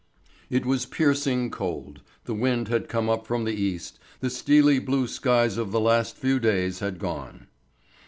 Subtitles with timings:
[0.49, 5.05] It was piercingly cold, the wind had come up from the east, the steely blue
[5.05, 7.45] sky of the last few days had gone.